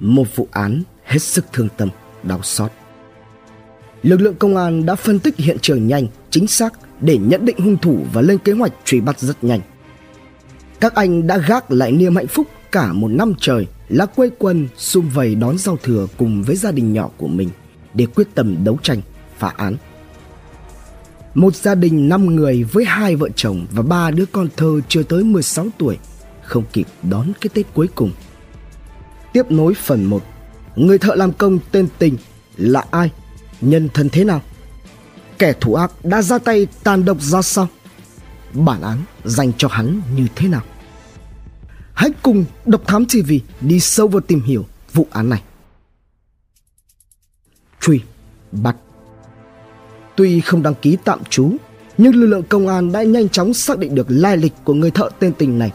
[0.00, 1.88] Một vụ án hết sức thương tâm,
[2.22, 2.70] đau xót.
[4.02, 7.58] Lực lượng công an đã phân tích hiện trường nhanh, chính xác để nhận định
[7.58, 9.60] hung thủ và lên kế hoạch truy bắt rất nhanh.
[10.80, 14.68] Các anh đã gác lại niềm hạnh phúc cả một năm trời là quây quần
[14.76, 17.50] xung vầy đón giao thừa cùng với gia đình nhỏ của mình
[17.94, 19.00] để quyết tâm đấu tranh,
[19.38, 19.76] phá án.
[21.34, 25.02] Một gia đình 5 người với hai vợ chồng và ba đứa con thơ chưa
[25.02, 25.98] tới 16 tuổi
[26.42, 28.10] không kịp đón cái Tết cuối cùng.
[29.36, 30.22] Tiếp nối phần 1
[30.76, 32.16] Người thợ làm công tên Tình
[32.56, 33.10] là ai?
[33.60, 34.42] Nhân thân thế nào?
[35.38, 37.68] Kẻ thủ ác đã ra tay tàn độc ra sao?
[38.52, 40.62] Bản án dành cho hắn như thế nào?
[41.92, 45.42] Hãy cùng Độc Thám TV đi sâu vào tìm hiểu vụ án này.
[47.80, 48.00] Truy,
[48.52, 48.76] bắt.
[50.16, 51.52] Tuy không đăng ký tạm trú,
[51.98, 54.90] nhưng lực lượng công an đã nhanh chóng xác định được lai lịch của người
[54.90, 55.72] thợ tên Tình này.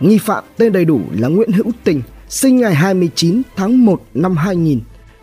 [0.00, 4.36] Nghi phạm tên đầy đủ là Nguyễn Hữu Tình, sinh ngày 29 tháng 1 năm
[4.36, 4.80] 2000,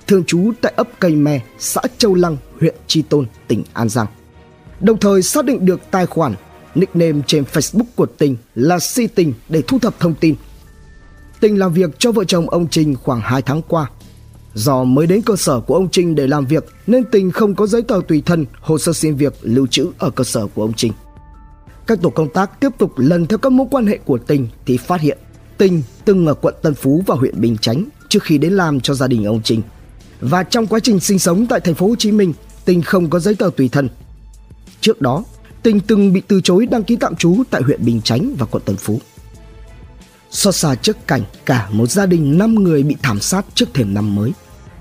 [0.07, 4.07] thường trú tại ấp Cây Me, xã Châu Lăng, huyện Tri Tôn, tỉnh An Giang.
[4.79, 6.35] Đồng thời xác định được tài khoản
[6.75, 10.35] nickname trên Facebook của Tình là Si Tình để thu thập thông tin.
[11.39, 13.89] Tình làm việc cho vợ chồng ông Trình khoảng 2 tháng qua.
[14.53, 17.67] Do mới đến cơ sở của ông Trình để làm việc nên Tình không có
[17.67, 20.73] giấy tờ tùy thân, hồ sơ xin việc lưu trữ ở cơ sở của ông
[20.73, 20.93] Trình.
[21.87, 24.77] Các tổ công tác tiếp tục lần theo các mối quan hệ của Tình thì
[24.77, 25.17] phát hiện
[25.57, 28.93] Tình từng ở quận Tân Phú và huyện Bình Chánh trước khi đến làm cho
[28.93, 29.61] gia đình ông Trình.
[30.21, 32.33] Và trong quá trình sinh sống tại thành phố Hồ Chí Minh,
[32.65, 33.89] Tình không có giấy tờ tùy thân.
[34.81, 35.23] Trước đó,
[35.63, 38.63] Tình từng bị từ chối đăng ký tạm trú tại huyện Bình Chánh và quận
[38.65, 38.99] Tân Phú.
[40.31, 43.93] Xót xa trước cảnh cả một gia đình 5 người bị thảm sát trước thềm
[43.93, 44.31] năm mới.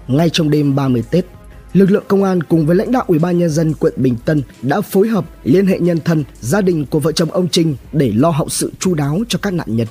[0.09, 1.27] Ngay trong đêm 30 Tết,
[1.73, 4.43] lực lượng công an cùng với lãnh đạo Ủy ban nhân dân quận Bình Tân
[4.63, 8.13] đã phối hợp liên hệ nhân thân, gia đình của vợ chồng ông Trinh để
[8.15, 9.87] lo hậu sự chu đáo cho các nạn nhân.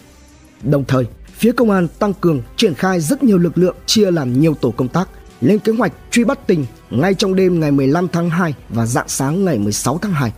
[0.65, 4.39] Đồng thời, phía công an tăng cường triển khai rất nhiều lực lượng chia làm
[4.39, 5.09] nhiều tổ công tác
[5.41, 9.07] lên kế hoạch truy bắt tình ngay trong đêm ngày 15 tháng 2 và dạng
[9.09, 10.33] sáng ngày 16 tháng 2.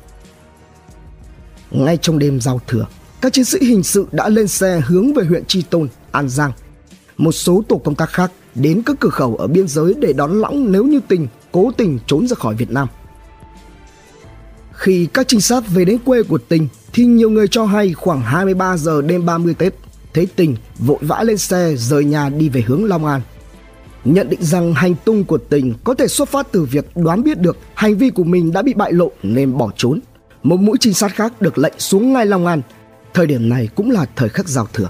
[1.72, 2.86] Ngay trong đêm giao thừa,
[3.22, 6.52] các chiến sĩ hình sự đã lên xe hướng về huyện Tri Tôn, An Giang.
[7.18, 10.42] Một số tổ công tác khác đến các cửa khẩu ở biên giới để đón
[10.42, 12.88] lõng nếu như tình cố tình trốn ra khỏi Việt Nam.
[14.74, 18.22] Khi các trinh sát về đến quê của Tình thì nhiều người cho hay khoảng
[18.22, 19.74] 23 giờ đêm 30 Tết,
[20.14, 23.22] thấy Tình vội vã lên xe rời nhà đi về hướng Long An.
[24.06, 27.40] Nhận định rằng hành tung của Tình có thể xuất phát từ việc đoán biết
[27.40, 30.00] được hành vi của mình đã bị bại lộ nên bỏ trốn.
[30.44, 32.62] Một mũi trinh sát khác được lệnh xuống ngay Long An.
[33.14, 34.90] Thời điểm này cũng là thời khắc giao thừa.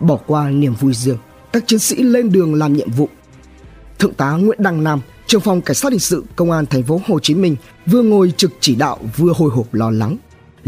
[0.00, 1.16] Bỏ qua niềm vui riêng,
[1.52, 3.08] các chiến sĩ lên đường làm nhiệm vụ.
[3.98, 7.00] Thượng tá Nguyễn Đăng Nam, trưởng phòng cảnh sát hình sự công an thành phố
[7.06, 10.16] Hồ Chí Minh vừa ngồi trực chỉ đạo vừa hồi hộp lo lắng.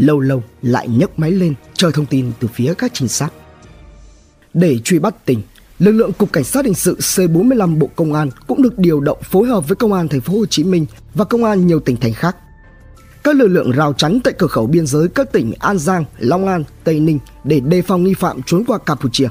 [0.01, 3.29] Lâu lâu lại nhấc máy lên chờ thông tin từ phía các trinh sát.
[4.53, 5.41] Để truy bắt tình,
[5.79, 9.17] lực lượng cục cảnh sát hình sự C45 Bộ Công an cũng được điều động
[9.23, 11.97] phối hợp với công an thành phố Hồ Chí Minh và công an nhiều tỉnh
[11.97, 12.35] thành khác.
[13.23, 16.47] Các lực lượng rào chắn tại cửa khẩu biên giới các tỉnh An Giang, Long
[16.47, 19.27] An, Tây Ninh để đề phòng nghi phạm trốn qua Campuchia.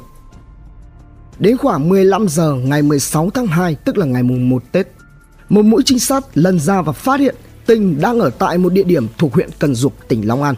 [1.39, 4.89] Đến khoảng 15 giờ ngày 16 tháng 2 tức là ngày mùng 1 Tết,
[5.49, 7.35] một mũi trinh sát lần ra và phát hiện
[7.71, 10.55] Tình đang ở tại một địa điểm thuộc huyện Cần Dục, tỉnh Long An.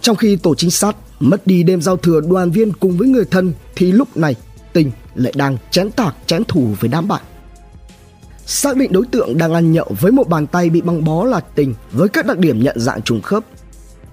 [0.00, 3.24] Trong khi tổ trinh sát mất đi đêm giao thừa đoàn viên cùng với người
[3.24, 4.34] thân thì lúc này
[4.72, 7.22] Tình lại đang chén tạc chén thủ với đám bạn.
[8.46, 11.40] Xác định đối tượng đang ăn nhậu với một bàn tay bị băng bó là
[11.40, 13.44] Tình với các đặc điểm nhận dạng trùng khớp.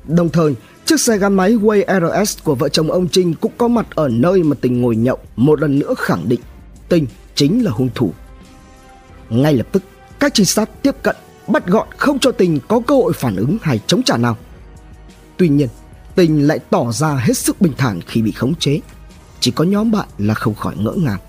[0.07, 0.55] Đồng thời,
[0.85, 4.07] Chiếc xe gắn máy Way RS của vợ chồng ông Trinh cũng có mặt ở
[4.07, 6.41] nơi mà Tình ngồi nhậu, một lần nữa khẳng định
[6.89, 8.13] Tình chính là hung thủ.
[9.29, 9.83] Ngay lập tức,
[10.19, 11.15] các trinh sát tiếp cận,
[11.51, 14.37] bắt gọn không cho Tình có cơ hội phản ứng hay chống trả nào.
[15.37, 15.67] Tuy nhiên,
[16.15, 18.79] Tình lại tỏ ra hết sức bình thản khi bị khống chế.
[19.39, 21.19] Chỉ có nhóm bạn là không khỏi ngỡ ngàng.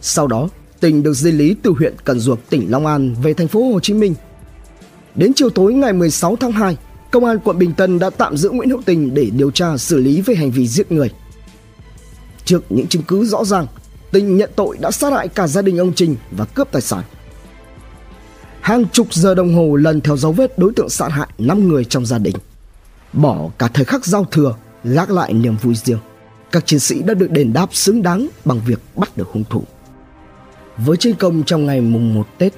[0.00, 0.48] Sau đó,
[0.80, 3.80] Tình được di lý từ huyện Cần Duộc, tỉnh Long An về thành phố Hồ
[3.80, 4.14] Chí Minh.
[5.14, 6.76] Đến chiều tối ngày 16 tháng 2,
[7.10, 9.98] Công an quận Bình Tân đã tạm giữ Nguyễn Hữu Tình để điều tra xử
[9.98, 11.10] lý về hành vi giết người.
[12.44, 13.66] Trước những chứng cứ rõ ràng,
[14.12, 17.02] Tình nhận tội đã sát hại cả gia đình ông Trình và cướp tài sản.
[18.62, 21.84] Hàng chục giờ đồng hồ lần theo dấu vết đối tượng sát hại 5 người
[21.84, 22.36] trong gia đình.
[23.12, 24.54] Bỏ cả thời khắc giao thừa,
[24.84, 25.98] gác lại niềm vui riêng.
[26.52, 29.62] Các chiến sĩ đã được đền đáp xứng đáng bằng việc bắt được hung thủ.
[30.76, 32.52] Với chiến công trong ngày mùng 1 Tết,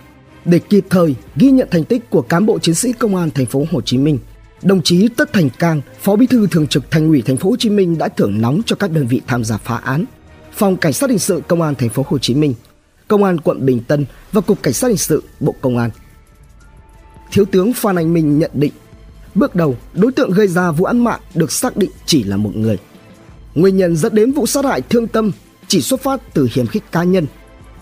[0.44, 3.46] để kịp thời ghi nhận thành tích của cán bộ chiến sĩ công an thành
[3.46, 4.18] phố Hồ Chí Minh–
[4.64, 7.56] Đồng chí Tất Thành Cang, Phó Bí thư Thường trực Thành ủy Thành phố Hồ
[7.56, 10.04] Chí Minh đã thưởng nóng cho các đơn vị tham gia phá án.
[10.52, 12.54] Phòng Cảnh sát hình sự Công an Thành phố Hồ Chí Minh,
[13.08, 15.90] Công an quận Bình Tân và Cục Cảnh sát hình sự Bộ Công an.
[17.32, 18.72] Thiếu tướng Phan Anh Minh nhận định,
[19.34, 22.56] bước đầu đối tượng gây ra vụ án mạng được xác định chỉ là một
[22.56, 22.78] người.
[23.54, 25.32] Nguyên nhân dẫn đến vụ sát hại thương tâm
[25.68, 27.26] chỉ xuất phát từ hiềm khích cá nhân.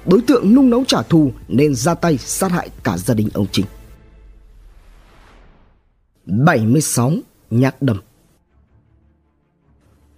[0.07, 3.47] Đối tượng nung nấu trả thù nên ra tay sát hại cả gia đình ông
[3.53, 3.67] Trinh.
[6.27, 7.13] 76.
[7.51, 8.01] nhạc đầm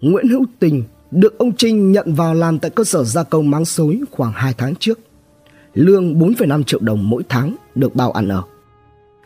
[0.01, 0.85] Nguyễn Hữu Tình
[1.15, 4.55] được ông Trinh nhận vào làm tại cơ sở gia công máng xối khoảng 2
[4.59, 4.99] tháng trước.
[5.75, 8.43] Lương 4,5 triệu đồng mỗi tháng được bao ăn ở.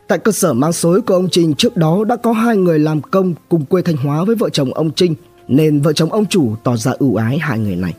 [0.07, 3.01] Tại cơ sở máng xối của ông Trinh trước đó đã có hai người làm
[3.01, 5.15] công cùng quê Thanh Hóa với vợ chồng ông Trinh
[5.47, 7.93] nên vợ chồng ông chủ tỏ ra ưu ái hai người này.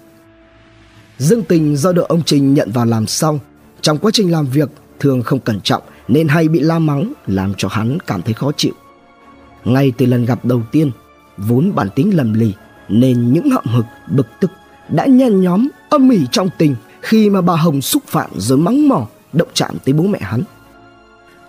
[1.19, 3.39] Dương Tình do được ông Trinh nhận vào làm xong,
[3.81, 4.71] trong quá trình làm việc
[5.01, 8.53] thường không cẩn trọng nên hay bị la mắng làm cho hắn cảm thấy khó
[8.57, 8.73] chịu.
[9.65, 10.91] Ngay từ lần gặp đầu tiên,
[11.37, 12.53] vốn bản tính lầm lì
[12.91, 14.51] nên những hậm hực, bực tức
[14.89, 18.89] đã nhen nhóm âm ỉ trong tình khi mà bà Hồng xúc phạm rồi mắng
[18.89, 20.43] mỏ động chạm tới bố mẹ hắn.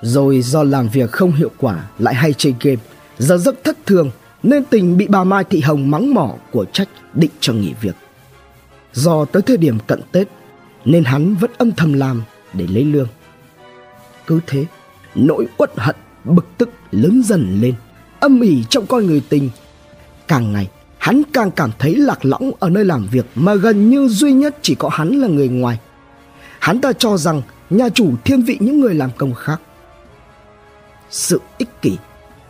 [0.02, 2.78] Rồi do làm việc không hiệu quả lại hay chơi game,
[3.18, 4.12] giờ giấc thất thường
[4.44, 7.96] nên tình bị bà Mai Thị Hồng mắng mỏ của trách định cho nghỉ việc.
[8.94, 10.28] Do tới thời điểm cận Tết
[10.86, 12.24] nên hắn vẫn âm thầm làm
[12.54, 13.08] để lấy lương.
[14.28, 14.66] Cứ thế,
[15.16, 17.74] nỗi uất hận, bực tức lớn dần lên,
[18.20, 19.50] âm ỉ trong con người tình.
[20.28, 20.68] Càng ngày,
[21.02, 24.58] hắn càng cảm thấy lạc lõng ở nơi làm việc mà gần như duy nhất
[24.62, 25.80] chỉ có hắn là người ngoài.
[26.60, 29.62] Hắn ta cho rằng nhà chủ thiên vị những người làm công khác.
[31.10, 31.98] Sự ích kỷ,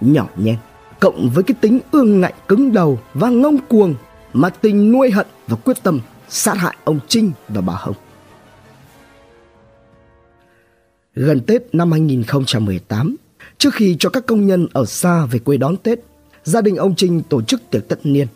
[0.01, 0.55] nhỏ nhen,
[0.99, 3.95] cộng với cái tính ương ngạnh cứng đầu và ngông cuồng
[4.33, 5.99] mà tình nuôi hận và quyết tâm
[6.29, 7.95] sát hại ông Trinh và bà Hồng.
[11.15, 13.15] Gần Tết năm 2018,
[13.57, 15.99] trước khi cho các công nhân ở xa về quê đón Tết,
[16.43, 18.27] gia đình ông Trinh tổ chức tiệc tất niên.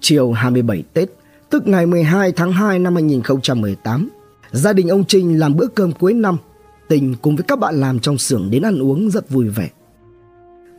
[0.00, 1.08] Chiều 27 Tết,
[1.50, 4.08] tức ngày 12 tháng 2 năm 2018,
[4.52, 6.36] gia đình ông Trinh làm bữa cơm cuối năm.
[6.88, 9.70] Tình cùng với các bạn làm trong xưởng đến ăn uống rất vui vẻ.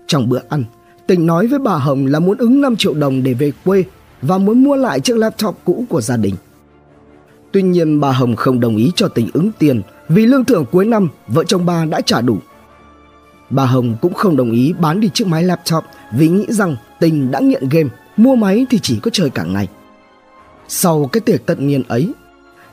[0.08, 0.64] Trong bữa ăn,
[1.08, 3.84] Tình nói với bà Hồng là muốn ứng 5 triệu đồng để về quê
[4.22, 6.36] và muốn mua lại chiếc laptop cũ của gia đình.
[7.52, 10.86] Tuy nhiên bà Hồng không đồng ý cho Tình ứng tiền vì lương thưởng cuối
[10.86, 12.38] năm vợ chồng bà đã trả đủ.
[13.50, 15.84] Bà Hồng cũng không đồng ý bán đi chiếc máy laptop
[16.14, 17.90] vì nghĩ rằng Tình đã nghiện game,
[18.20, 19.68] mua máy thì chỉ có chơi cả ngày.
[20.68, 22.14] Sau cái tiệc tận niên ấy,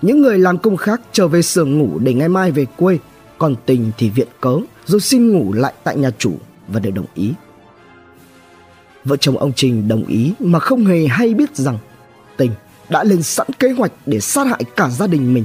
[0.03, 2.99] những người làm công khác trở về sưởng ngủ để ngày mai về quê,
[3.39, 6.33] còn Tình thì viện cớ rồi xin ngủ lại tại nhà chủ
[6.69, 7.33] và đều đồng ý.
[9.05, 11.79] Vợ chồng ông Trình đồng ý mà không hề hay biết rằng
[12.37, 12.51] Tình
[12.89, 15.45] đã lên sẵn kế hoạch để sát hại cả gia đình mình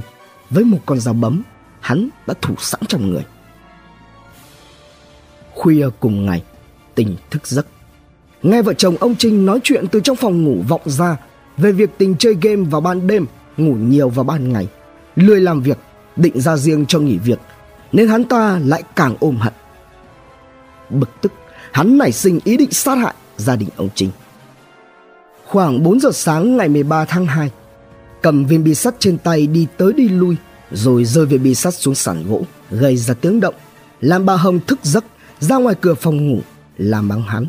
[0.49, 1.43] với một con dao bấm
[1.79, 3.25] hắn đã thủ sẵn trong người.
[5.53, 6.43] Khuya cùng ngày,
[6.95, 7.67] Tình thức giấc.
[8.43, 11.17] Nghe vợ chồng ông Trinh nói chuyện từ trong phòng ngủ vọng ra
[11.57, 13.25] về việc Tình chơi game vào ban đêm,
[13.57, 14.67] ngủ nhiều vào ban ngày,
[15.15, 15.77] lười làm việc,
[16.15, 17.39] định ra riêng cho nghỉ việc,
[17.91, 19.53] nên hắn ta lại càng ôm hận.
[20.89, 21.31] Bực tức,
[21.71, 24.09] hắn nảy sinh ý định sát hại gia đình ông Trinh.
[25.45, 27.51] Khoảng 4 giờ sáng ngày 13 tháng 2,
[28.21, 30.35] cầm viên bi sắt trên tay đi tới đi lui,
[30.71, 32.41] rồi rơi viên bi sắt xuống sàn gỗ,
[32.71, 33.55] gây ra tiếng động,
[34.01, 35.05] làm bà Hồng thức giấc
[35.39, 36.39] ra ngoài cửa phòng ngủ,
[36.77, 37.45] làm mắng hắn.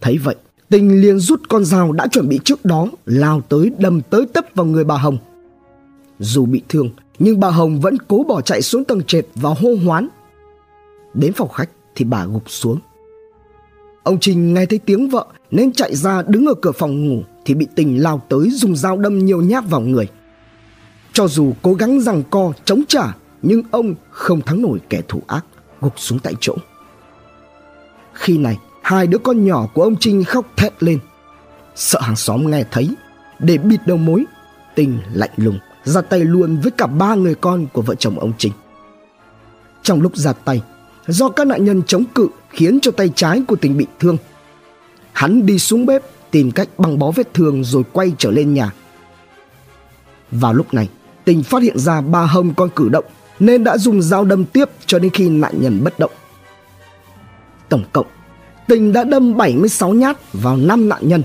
[0.00, 0.34] Thấy vậy,
[0.68, 4.44] tình liền rút con dao đã chuẩn bị trước đó, lao tới đâm tới tấp
[4.54, 5.18] vào người bà Hồng.
[6.18, 9.74] Dù bị thương, nhưng bà Hồng vẫn cố bỏ chạy xuống tầng trệt và hô
[9.84, 10.08] hoán.
[11.14, 12.78] Đến phòng khách thì bà gục xuống,
[14.08, 17.54] Ông Trình nghe thấy tiếng vợ nên chạy ra đứng ở cửa phòng ngủ thì
[17.54, 20.08] bị tình lao tới dùng dao đâm nhiều nhát vào người.
[21.12, 25.22] Cho dù cố gắng rằng co chống trả nhưng ông không thắng nổi kẻ thủ
[25.26, 25.44] ác,
[25.80, 26.56] gục xuống tại chỗ.
[28.12, 28.58] Khi này,
[28.88, 30.98] hai đứa con nhỏ của ông Trinh khóc thét lên.
[31.74, 32.88] Sợ hàng xóm nghe thấy,
[33.38, 34.24] để bịt đầu mối,
[34.74, 38.32] tình lạnh lùng ra tay luôn với cả ba người con của vợ chồng ông
[38.38, 38.52] Trinh.
[39.82, 40.62] Trong lúc ra tay,
[41.06, 44.16] do các nạn nhân chống cự khiến cho tay trái của tình bị thương.
[45.12, 48.72] Hắn đi xuống bếp tìm cách băng bó vết thương rồi quay trở lên nhà.
[50.30, 50.88] Vào lúc này,
[51.24, 53.04] tình phát hiện ra ba hông con cử động
[53.40, 56.12] nên đã dùng dao đâm tiếp cho đến khi nạn nhân bất động.
[57.68, 58.06] Tổng cộng,
[58.68, 61.22] tình đã đâm 76 nhát vào 5 nạn nhân.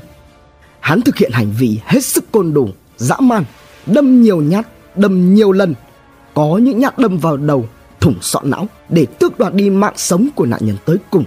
[0.80, 3.44] Hắn thực hiện hành vi hết sức côn đồ, dã man,
[3.86, 5.76] đâm nhiều nhát, đâm nhiều lần.
[6.34, 7.68] Có những nhát đâm vào đầu,
[8.00, 11.24] thủng sọ não để tước đoạt đi mạng sống của nạn nhân tới cùng.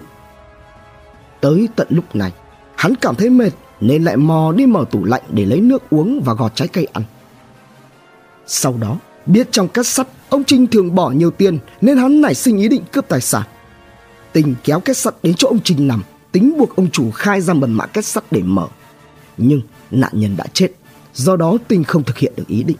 [1.40, 2.32] Tới tận lúc này,
[2.76, 6.20] hắn cảm thấy mệt nên lại mò đi mở tủ lạnh để lấy nước uống
[6.24, 7.02] và gọt trái cây ăn.
[8.46, 12.34] Sau đó, biết trong cát sắt ông Trinh thường bỏ nhiều tiền nên hắn nảy
[12.34, 13.42] sinh ý định cướp tài sản.
[14.36, 16.02] Tình kéo két sắt đến chỗ ông Trình nằm,
[16.32, 18.66] tính buộc ông chủ khai ra mật mã két sắt để mở.
[19.36, 20.68] Nhưng nạn nhân đã chết,
[21.14, 22.76] do đó Tình không thực hiện được ý định.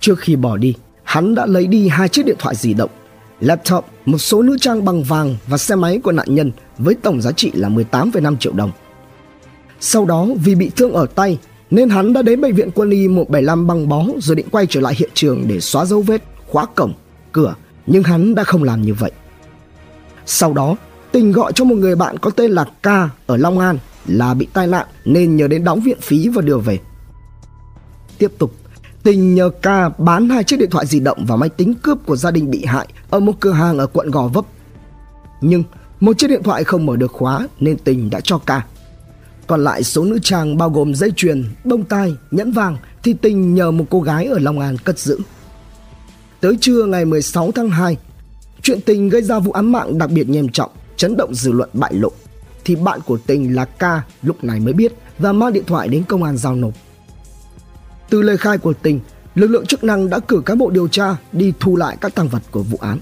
[0.00, 2.90] Trước khi bỏ đi, hắn đã lấy đi hai chiếc điện thoại di động,
[3.40, 7.20] laptop, một số nữ trang bằng vàng và xe máy của nạn nhân với tổng
[7.22, 8.70] giá trị là 18,5 triệu đồng.
[9.80, 11.38] Sau đó vì bị thương ở tay
[11.70, 14.80] nên hắn đã đến bệnh viện quân y 175 băng bó rồi định quay trở
[14.80, 16.92] lại hiện trường để xóa dấu vết, khóa cổng,
[17.32, 17.54] cửa,
[17.86, 19.12] nhưng hắn đã không làm như vậy.
[20.32, 20.76] Sau đó,
[21.12, 22.86] Tình gọi cho một người bạn có tên là K
[23.26, 26.58] ở Long An là bị tai nạn nên nhờ đến đóng viện phí và đưa
[26.58, 26.78] về.
[28.18, 28.54] Tiếp tục,
[29.02, 32.16] Tình nhờ K bán hai chiếc điện thoại di động và máy tính cướp của
[32.16, 34.44] gia đình bị hại ở một cửa hàng ở quận Gò Vấp.
[35.40, 35.62] Nhưng
[36.00, 38.50] một chiếc điện thoại không mở được khóa nên Tình đã cho K.
[39.46, 43.54] Còn lại số nữ trang bao gồm dây chuyền, bông tai, nhẫn vàng thì Tình
[43.54, 45.18] nhờ một cô gái ở Long An cất giữ.
[46.40, 47.96] Tới trưa ngày 16 tháng 2,
[48.62, 51.70] chuyện Tình gây ra vụ án mạng đặc biệt nghiêm trọng, chấn động dư luận
[51.72, 52.12] bại lộ
[52.64, 53.82] thì bạn của Tình là K
[54.22, 56.74] lúc này mới biết và mang điện thoại đến công an giao nộp.
[58.10, 59.00] Từ lời khai của Tình,
[59.34, 62.28] lực lượng chức năng đã cử cán bộ điều tra đi thu lại các tăng
[62.28, 62.98] vật của vụ án.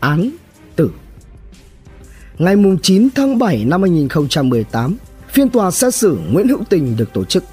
[0.00, 0.30] Án
[0.76, 0.90] tử
[2.38, 4.96] Ngày 9 tháng 7 năm 2018,
[5.28, 7.44] phiên tòa xét xử Nguyễn Hữu Tình được tổ chức.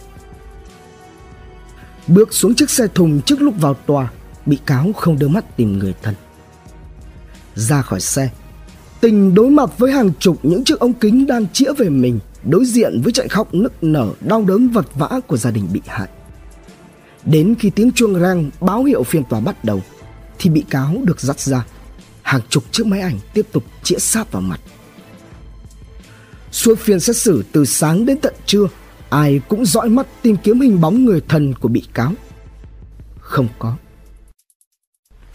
[2.08, 4.12] Bước xuống chiếc xe thùng trước lúc vào tòa,
[4.46, 6.16] bị cáo không đưa mắt tìm người thân.
[7.56, 8.30] Ra khỏi xe,
[9.02, 12.66] Tình đối mặt với hàng chục những chiếc ống kính đang chĩa về mình, đối
[12.66, 16.08] diện với trận khóc nức nở đau đớn vật vã của gia đình bị hại.
[17.26, 19.82] Đến khi tiếng chuông rang báo hiệu phiên tòa bắt đầu,
[20.40, 21.66] thì bị cáo được dắt ra.
[22.22, 24.60] Hàng chục chiếc máy ảnh tiếp tục chĩa sát vào mặt.
[26.52, 28.68] Suốt phiên xét xử từ sáng đến tận trưa,
[29.10, 32.14] ai cũng dõi mắt tìm kiếm hình bóng người thân của bị cáo.
[33.20, 33.76] Không có.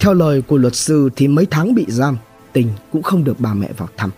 [0.04, 2.18] Theo lời của luật sư thì mấy tháng bị giam,
[2.52, 4.11] Tình cũng không được bà mẹ vào thăm.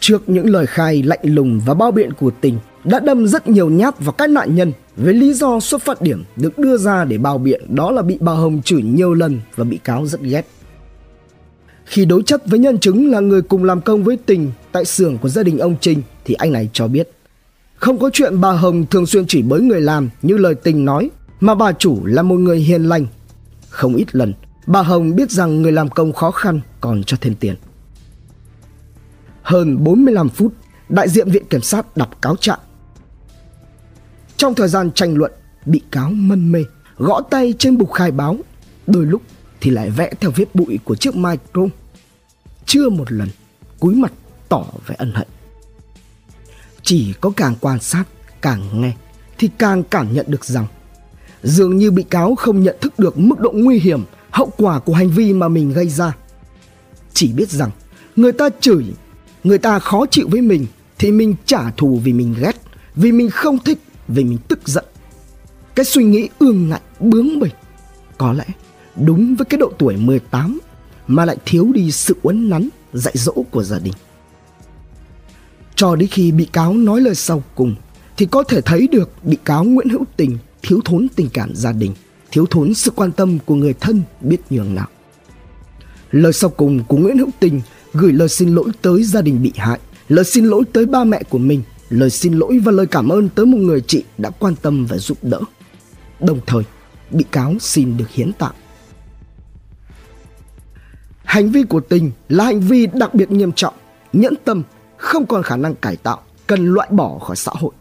[0.00, 3.70] Trước những lời khai lạnh lùng và bao biện của Tình đã đâm rất nhiều
[3.70, 7.18] nhát vào các nạn nhân với lý do xuất phát điểm được đưa ra để
[7.18, 10.46] bao biện đó là bị bà Hồng chửi nhiều lần và bị cáo rất ghét.
[11.84, 15.18] Khi đối chất với nhân chứng là người cùng làm công với Tình tại xưởng
[15.18, 17.10] của gia đình ông Trinh thì anh này cho biết
[17.74, 21.10] không có chuyện bà Hồng thường xuyên chỉ bới người làm như lời Tình nói
[21.40, 23.06] mà bà chủ là một người hiền lành.
[23.68, 24.32] Không ít lần
[24.66, 27.56] Bà Hồng biết rằng người làm công khó khăn còn cho thêm tiền.
[29.42, 30.54] Hơn 45 phút,
[30.88, 32.58] đại diện viện kiểm sát đọc cáo trạng.
[34.36, 35.32] Trong thời gian tranh luận,
[35.66, 36.64] bị cáo mân mê,
[36.96, 38.36] gõ tay trên bục khai báo,
[38.86, 39.22] đôi lúc
[39.60, 41.62] thì lại vẽ theo vết bụi của chiếc micro.
[42.66, 43.28] Chưa một lần,
[43.80, 44.12] cúi mặt
[44.48, 45.28] tỏ vẻ ân hận.
[46.82, 48.04] Chỉ có càng quan sát,
[48.40, 48.92] càng nghe
[49.38, 50.66] thì càng cảm nhận được rằng
[51.42, 54.94] dường như bị cáo không nhận thức được mức độ nguy hiểm hậu quả của
[54.94, 56.16] hành vi mà mình gây ra.
[57.12, 57.70] Chỉ biết rằng,
[58.16, 58.84] người ta chửi,
[59.44, 60.66] người ta khó chịu với mình
[60.98, 62.62] thì mình trả thù vì mình ghét,
[62.94, 64.84] vì mình không thích, vì mình tức giận.
[65.74, 67.52] Cái suy nghĩ ương ngạnh, bướng bỉnh,
[68.18, 68.44] có lẽ
[68.96, 70.58] đúng với cái độ tuổi 18
[71.06, 73.94] mà lại thiếu đi sự uốn nắn, dạy dỗ của gia đình.
[75.74, 77.74] Cho đến khi bị cáo nói lời sau cùng
[78.16, 81.72] thì có thể thấy được bị cáo Nguyễn Hữu Tình thiếu thốn tình cảm gia
[81.72, 81.94] đình
[82.32, 84.86] thiếu thốn sự quan tâm của người thân biết nhường nào.
[86.10, 87.60] Lời sau cùng của Nguyễn Hữu Tình
[87.92, 91.22] gửi lời xin lỗi tới gia đình bị hại, lời xin lỗi tới ba mẹ
[91.28, 94.54] của mình, lời xin lỗi và lời cảm ơn tới một người chị đã quan
[94.62, 95.40] tâm và giúp đỡ.
[96.20, 96.62] Đồng thời,
[97.10, 98.54] bị cáo xin được hiến tạng.
[101.24, 103.74] Hành vi của Tình là hành vi đặc biệt nghiêm trọng,
[104.12, 104.62] nhẫn tâm,
[104.96, 107.72] không còn khả năng cải tạo, cần loại bỏ khỏi xã hội.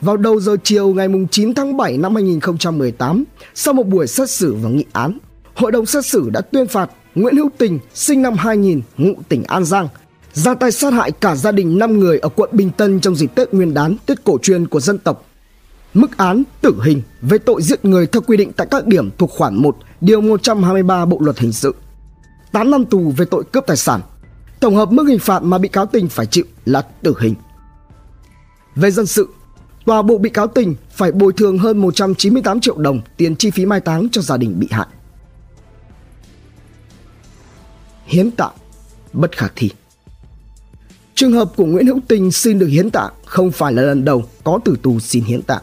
[0.00, 3.24] Vào đầu giờ chiều ngày 9 tháng 7 năm 2018,
[3.54, 5.18] sau một buổi xét xử và nghị án,
[5.54, 9.44] hội đồng xét xử đã tuyên phạt Nguyễn Hữu Tình, sinh năm 2000, ngụ tỉnh
[9.44, 9.88] An Giang,
[10.32, 13.34] ra tay sát hại cả gia đình 5 người ở quận Bình Tân trong dịp
[13.34, 15.24] Tết Nguyên đán, Tết cổ truyền của dân tộc.
[15.94, 19.30] Mức án tử hình về tội giết người theo quy định tại các điểm thuộc
[19.30, 21.74] khoản 1, điều 123 Bộ luật hình sự.
[22.52, 24.00] 8 năm tù về tội cướp tài sản.
[24.60, 27.34] Tổng hợp mức hình phạt mà bị cáo Tình phải chịu là tử hình.
[28.76, 29.28] Về dân sự,
[29.88, 33.66] Tòa buộc bị cáo Tình phải bồi thường hơn 198 triệu đồng tiền chi phí
[33.66, 34.86] mai táng cho gia đình bị hại.
[38.06, 38.52] Hiến tạng
[39.12, 39.70] bất khả thi.
[41.14, 44.24] Trường hợp của Nguyễn Hữu Tình xin được hiến tạng không phải là lần đầu
[44.44, 45.62] có tử tù xin hiến tạng.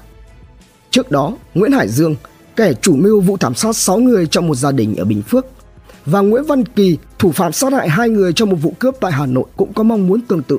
[0.89, 2.15] Trước đó, Nguyễn Hải Dương,
[2.55, 5.45] kẻ chủ mưu vụ thảm sát 6 người trong một gia đình ở Bình Phước,
[6.05, 9.11] và Nguyễn Văn Kỳ, thủ phạm sát hại hai người trong một vụ cướp tại
[9.11, 10.57] Hà Nội cũng có mong muốn tương tự.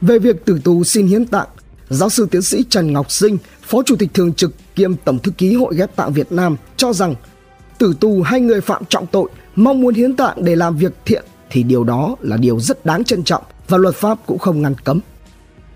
[0.00, 1.48] Về việc tử tù xin hiến tạng,
[1.90, 5.30] Giáo sư tiến sĩ Trần Ngọc Sinh, Phó Chủ tịch Thường trực kiêm Tổng thư
[5.30, 7.14] ký Hội ghép tạng Việt Nam cho rằng
[7.78, 11.24] tử tù hay người phạm trọng tội mong muốn hiến tạng để làm việc thiện
[11.50, 14.74] thì điều đó là điều rất đáng trân trọng và luật pháp cũng không ngăn
[14.84, 15.00] cấm.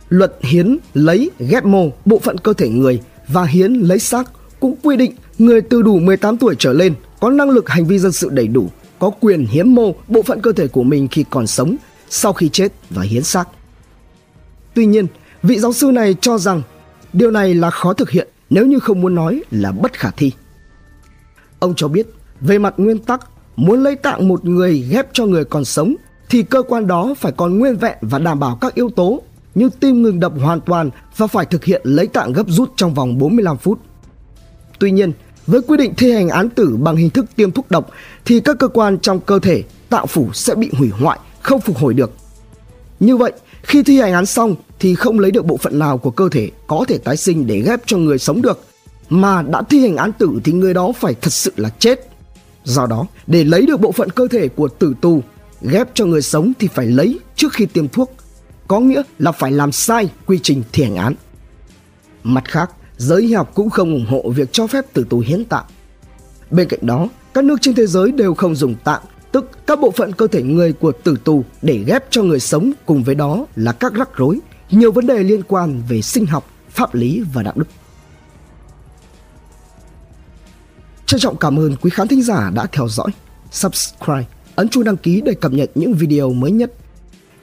[0.09, 4.77] Luật hiến lấy ghép mô bộ phận cơ thể người và hiến lấy xác cũng
[4.83, 8.12] quy định người từ đủ 18 tuổi trở lên có năng lực hành vi dân
[8.12, 11.47] sự đầy đủ có quyền hiến mô bộ phận cơ thể của mình khi còn
[11.47, 11.77] sống
[12.11, 13.49] sau khi chết và hiến xác
[14.79, 15.07] Tuy nhiên,
[15.42, 16.62] vị giáo sư này cho rằng
[17.12, 20.33] điều này là khó thực hiện nếu như không muốn nói là bất khả thi.
[21.59, 22.07] Ông cho biết,
[22.40, 23.21] về mặt nguyên tắc,
[23.57, 25.95] muốn lấy tạng một người ghép cho người còn sống
[26.28, 29.23] thì cơ quan đó phải còn nguyên vẹn và đảm bảo các yếu tố
[29.54, 32.95] như tim ngừng đập hoàn toàn và phải thực hiện lấy tạng gấp rút trong
[32.95, 33.80] vòng 45 phút.
[34.78, 35.12] Tuy nhiên,
[35.47, 37.90] với quy định thi hành án tử bằng hình thức tiêm thuốc độc
[38.25, 41.76] thì các cơ quan trong cơ thể tạo phủ sẽ bị hủy hoại, không phục
[41.76, 42.12] hồi được.
[43.00, 46.11] Như vậy, khi thi hành án xong thì không lấy được bộ phận nào của
[46.11, 48.65] cơ thể có thể tái sinh để ghép cho người sống được,
[49.09, 52.09] mà đã thi hành án tử thì người đó phải thật sự là chết.
[52.65, 55.23] Do đó, để lấy được bộ phận cơ thể của tử tù,
[55.62, 58.12] ghép cho người sống thì phải lấy trước khi tiêm thuốc,
[58.69, 61.15] có nghĩa là phải làm sai quy trình thi hành án.
[62.23, 65.45] Mặt khác, giới y học cũng không ủng hộ việc cho phép tử tù hiến
[65.45, 65.65] tạng.
[66.50, 69.91] Bên cạnh đó, các nước trên thế giới đều không dùng tạng, tức các bộ
[69.91, 73.47] phận cơ thể người của tử tù để ghép cho người sống cùng với đó
[73.57, 74.39] là các rắc rối,
[74.71, 77.69] nhiều vấn đề liên quan về sinh học, pháp lý và đạo đức.
[81.07, 83.11] Trân trọng cảm ơn quý khán thính giả đã theo dõi.
[83.51, 86.73] Subscribe, ấn chuông đăng ký để cập nhật những video mới nhất.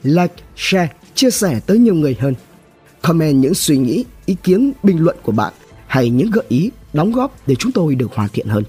[0.02, 2.34] Like, share, chia sẻ tới nhiều người hơn.
[3.02, 5.52] Comment những suy nghĩ, ý kiến, bình luận của bạn
[5.86, 8.64] hay những gợi ý, đóng góp để chúng tôi được hoàn thiện hơn.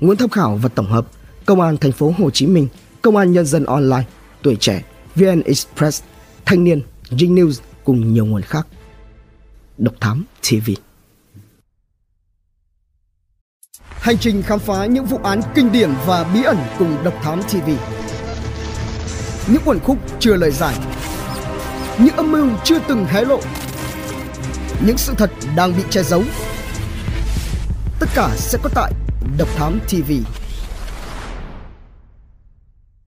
[0.00, 1.06] Nguồn tham khảo và tổng hợp:
[1.48, 2.68] Công an thành phố Hồ Chí Minh,
[3.02, 4.04] Công an Nhân dân Online,
[4.42, 4.82] Tuổi Trẻ,
[5.14, 6.02] VN Express,
[6.44, 8.66] Thanh niên, Jing News cùng nhiều nguồn khác.
[9.78, 10.70] Độc Thám TV
[13.88, 17.42] Hành trình khám phá những vụ án kinh điển và bí ẩn cùng Độc Thám
[17.42, 17.70] TV
[19.52, 20.76] Những quần khúc chưa lời giải.
[21.98, 23.40] Những âm mưu chưa từng hé lộ.
[24.86, 26.22] Những sự thật đang bị che giấu.
[28.00, 28.92] Tất cả sẽ có tại
[29.38, 30.12] Độc Thám TV